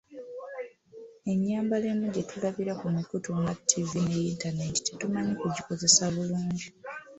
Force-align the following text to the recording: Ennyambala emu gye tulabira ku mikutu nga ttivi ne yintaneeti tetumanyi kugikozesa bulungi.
Ennyambala 1.31 1.85
emu 1.93 2.07
gye 2.13 2.23
tulabira 2.29 2.73
ku 2.79 2.87
mikutu 2.97 3.29
nga 3.39 3.53
ttivi 3.59 3.99
ne 4.03 4.15
yintaneeti 4.23 4.79
tetumanyi 4.87 5.33
kugikozesa 5.41 6.03
bulungi. 6.15 6.67